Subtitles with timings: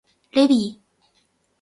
[0.31, 0.79] ルビー